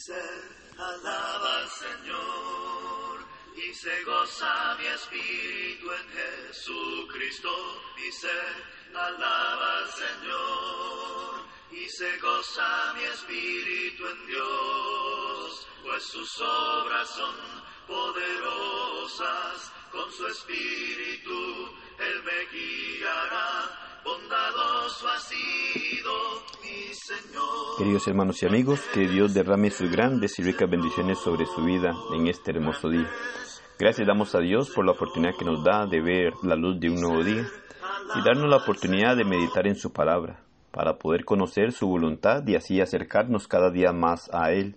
[0.00, 0.14] se
[0.78, 7.50] alaba al Señor y se goza mi espíritu en Jesucristo
[7.98, 8.38] y se
[8.94, 17.34] alaba al Señor y se goza mi espíritu en Dios, pues sus obras son
[17.86, 25.79] poderosas, con su espíritu Él me guiará bondadoso mi Señor.
[27.78, 31.92] Queridos hermanos y amigos, que Dios derrame sus grandes y ricas bendiciones sobre su vida
[32.16, 33.08] en este hermoso día.
[33.78, 36.90] Gracias damos a Dios por la oportunidad que nos da de ver la luz de
[36.90, 37.46] un nuevo día
[38.16, 40.40] y darnos la oportunidad de meditar en su palabra
[40.72, 44.74] para poder conocer su voluntad y así acercarnos cada día más a Él,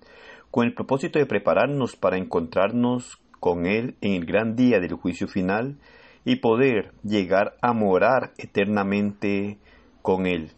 [0.52, 5.27] con el propósito de prepararnos para encontrarnos con Él en el gran día del juicio
[5.27, 5.77] final
[6.26, 9.57] y poder llegar a morar eternamente
[10.02, 10.52] con Él.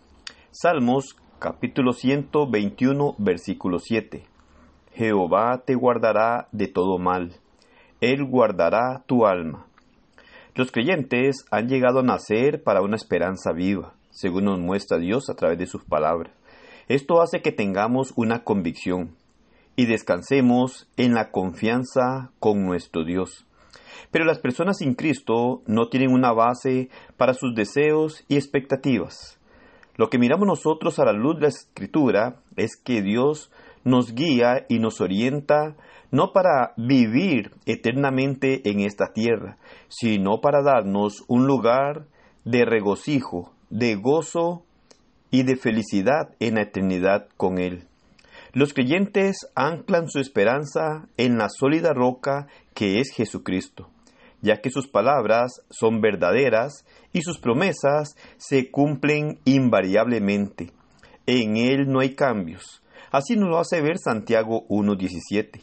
[0.52, 4.24] Salmos capítulo 121 versículo 7.
[4.96, 7.36] Jehová te guardará de todo mal,
[8.02, 9.68] Él guardará tu alma.
[10.56, 15.36] Los creyentes han llegado a nacer para una esperanza viva, según nos muestra Dios a
[15.36, 16.34] través de sus palabras.
[16.88, 19.16] Esto hace que tengamos una convicción
[19.76, 23.46] y descansemos en la confianza con nuestro Dios.
[24.10, 29.40] Pero las personas sin Cristo no tienen una base para sus deseos y expectativas.
[29.98, 33.52] Lo que miramos nosotros a la luz de la Escritura es que Dios
[33.84, 35.76] nos guía y nos orienta
[36.12, 39.58] no para vivir eternamente en esta tierra,
[39.88, 42.08] sino para darnos un lugar
[42.44, 44.64] de regocijo, de gozo
[45.32, 47.88] y de felicidad en la eternidad con Él.
[48.54, 53.90] Los creyentes anclan su esperanza en la sólida roca que es Jesucristo,
[54.42, 60.72] ya que sus palabras son verdaderas y sus promesas se cumplen invariablemente.
[61.26, 62.82] En Él no hay cambios.
[63.12, 65.62] Así nos lo hace ver Santiago 1.17.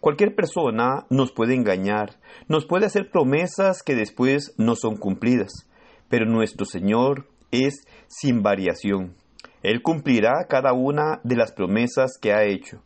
[0.00, 5.68] Cualquier persona nos puede engañar, nos puede hacer promesas que después no son cumplidas,
[6.08, 9.14] pero nuestro Señor es sin variación.
[9.62, 12.82] Él cumplirá cada una de las promesas que ha hecho.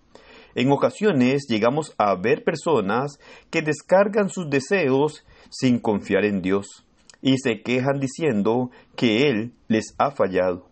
[0.55, 3.19] En ocasiones llegamos a ver personas
[3.51, 6.85] que descargan sus deseos sin confiar en Dios
[7.21, 10.69] y se quejan diciendo que Él les ha fallado.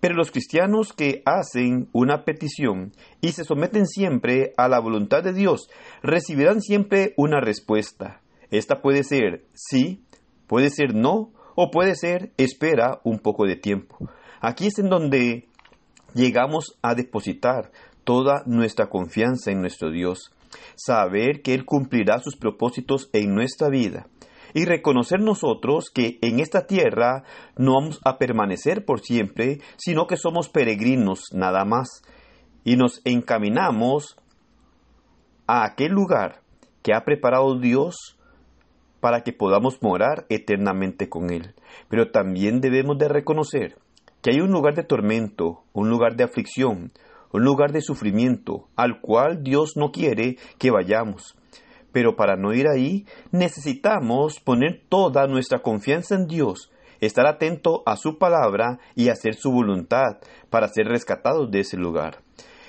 [0.00, 5.32] Pero los cristianos que hacen una petición y se someten siempre a la voluntad de
[5.32, 5.68] Dios
[6.02, 8.20] recibirán siempre una respuesta.
[8.50, 10.02] Esta puede ser sí,
[10.48, 13.96] puede ser no o puede ser espera un poco de tiempo.
[14.40, 15.46] Aquí es en donde
[16.14, 17.70] llegamos a depositar
[18.04, 20.32] toda nuestra confianza en nuestro Dios,
[20.76, 24.06] saber que Él cumplirá sus propósitos en nuestra vida
[24.54, 27.24] y reconocer nosotros que en esta tierra
[27.56, 32.02] no vamos a permanecer por siempre, sino que somos peregrinos nada más
[32.64, 34.16] y nos encaminamos
[35.46, 36.42] a aquel lugar
[36.82, 38.18] que ha preparado Dios
[39.00, 41.54] para que podamos morar eternamente con Él.
[41.88, 43.76] Pero también debemos de reconocer
[44.22, 46.92] que hay un lugar de tormento, un lugar de aflicción,
[47.32, 51.36] un lugar de sufrimiento, al cual Dios no quiere que vayamos.
[51.92, 57.96] Pero para no ir ahí, necesitamos poner toda nuestra confianza en Dios, estar atento a
[57.96, 60.18] su palabra y hacer su voluntad
[60.50, 62.22] para ser rescatados de ese lugar.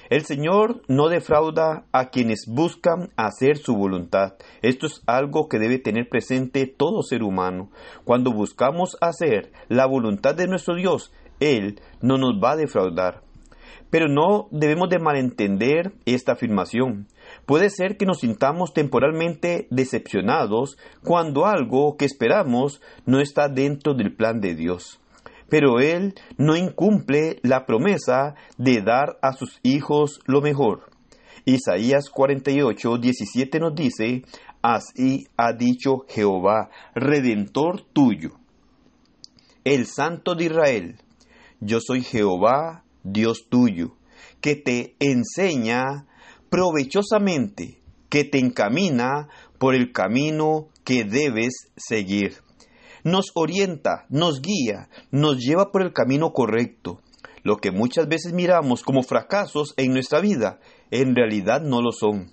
[0.09, 4.33] El Señor no defrauda a quienes buscan hacer su voluntad.
[4.61, 7.71] Esto es algo que debe tener presente todo ser humano.
[8.03, 13.21] Cuando buscamos hacer la voluntad de nuestro Dios, él no nos va a defraudar.
[13.89, 17.07] Pero no debemos de malentender esta afirmación.
[17.45, 24.15] Puede ser que nos sintamos temporalmente decepcionados cuando algo que esperamos no está dentro del
[24.15, 24.99] plan de Dios.
[25.49, 30.89] Pero Él no incumple la promesa de dar a sus hijos lo mejor.
[31.45, 34.23] Isaías 48, 17 nos dice,
[34.61, 38.29] Así ha dicho Jehová, Redentor tuyo,
[39.65, 40.95] el Santo de Israel,
[41.59, 43.95] yo soy Jehová, Dios tuyo,
[44.41, 46.07] que te enseña
[46.49, 49.27] provechosamente, que te encamina
[49.57, 52.37] por el camino que debes seguir.
[53.03, 57.01] Nos orienta, nos guía, nos lleva por el camino correcto.
[57.43, 60.59] Lo que muchas veces miramos como fracasos en nuestra vida,
[60.91, 62.31] en realidad no lo son.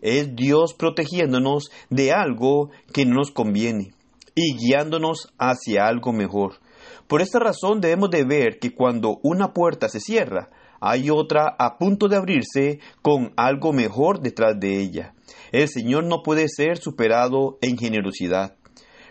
[0.00, 3.94] Es Dios protegiéndonos de algo que no nos conviene
[4.34, 6.61] y guiándonos hacia algo mejor.
[7.06, 10.50] Por esta razón debemos de ver que cuando una puerta se cierra,
[10.80, 15.14] hay otra a punto de abrirse con algo mejor detrás de ella.
[15.52, 18.56] El Señor no puede ser superado en generosidad.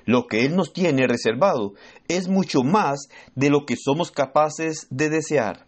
[0.06, 1.74] Lo que Él nos tiene reservado
[2.08, 5.66] es mucho más de lo que somos capaces de desear.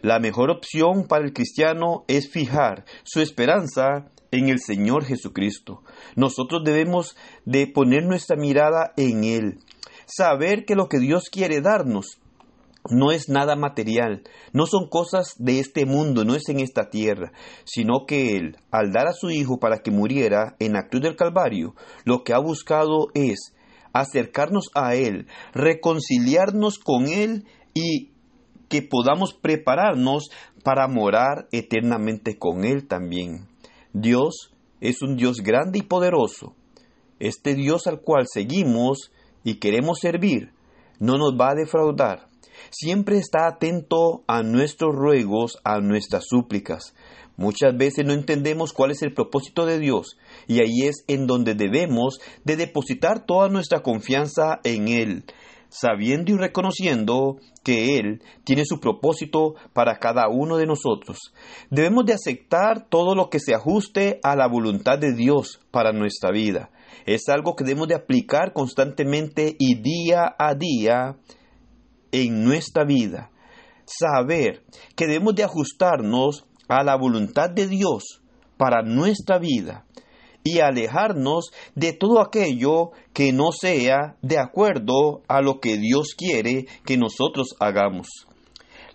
[0.00, 5.82] La mejor opción para el cristiano es fijar su esperanza en el Señor Jesucristo.
[6.16, 9.58] Nosotros debemos de poner nuestra mirada en Él,
[10.06, 12.18] saber que lo que Dios quiere darnos
[12.90, 14.22] no es nada material,
[14.52, 17.32] no son cosas de este mundo, no es en esta tierra,
[17.64, 21.16] sino que Él, al dar a su Hijo para que muriera en la cruz del
[21.16, 21.74] Calvario,
[22.04, 23.54] lo que ha buscado es
[23.94, 28.10] acercarnos a Él, reconciliarnos con Él y
[28.68, 30.28] que podamos prepararnos
[30.62, 33.46] para morar eternamente con Él también.
[33.92, 36.54] Dios es un Dios grande y poderoso.
[37.18, 39.12] Este Dios al cual seguimos
[39.44, 40.52] y queremos servir
[40.98, 42.28] no nos va a defraudar
[42.70, 46.94] siempre está atento a nuestros ruegos, a nuestras súplicas.
[47.36, 51.54] Muchas veces no entendemos cuál es el propósito de Dios y ahí es en donde
[51.54, 55.24] debemos de depositar toda nuestra confianza en Él,
[55.68, 61.18] sabiendo y reconociendo que Él tiene su propósito para cada uno de nosotros.
[61.70, 66.30] Debemos de aceptar todo lo que se ajuste a la voluntad de Dios para nuestra
[66.30, 66.70] vida.
[67.06, 71.16] Es algo que debemos de aplicar constantemente y día a día
[72.12, 73.30] en nuestra vida.
[73.84, 74.62] Saber
[74.96, 78.22] que debemos de ajustarnos a la voluntad de Dios
[78.56, 79.84] para nuestra vida
[80.42, 86.66] y alejarnos de todo aquello que no sea de acuerdo a lo que Dios quiere
[86.84, 88.08] que nosotros hagamos.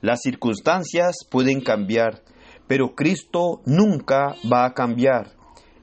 [0.01, 2.23] Las circunstancias pueden cambiar,
[2.67, 5.31] pero Cristo nunca va a cambiar.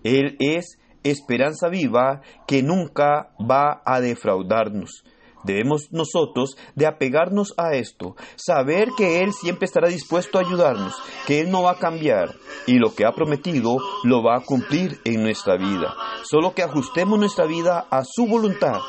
[0.04, 0.78] Él es
[1.10, 5.04] esperanza viva que nunca va a defraudarnos.
[5.46, 10.94] Debemos nosotros de apegarnos a esto, saber que Él siempre estará dispuesto a ayudarnos,
[11.26, 12.34] que Él no va a cambiar
[12.66, 15.94] y lo que ha prometido lo va a cumplir en nuestra vida.
[16.24, 18.80] Solo que ajustemos nuestra vida a su voluntad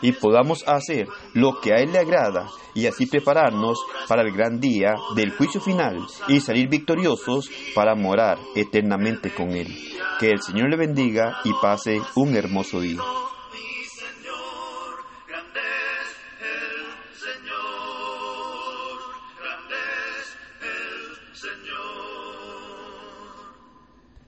[0.00, 4.60] y podamos hacer lo que a Él le agrada y así prepararnos para el gran
[4.60, 9.74] día del juicio final y salir victoriosos para morar eternamente con Él.
[10.18, 13.00] Que el Señor le bendiga y pase un hermoso día.